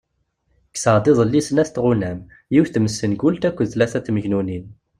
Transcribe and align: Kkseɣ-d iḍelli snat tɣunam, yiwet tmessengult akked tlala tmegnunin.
Kkseɣ-d 0.73 1.05
iḍelli 1.11 1.41
snat 1.47 1.69
tɣunam, 1.75 2.19
yiwet 2.53 2.71
tmessengult 2.75 3.43
akked 3.49 3.67
tlala 3.71 3.97
tmegnunin. 4.05 4.65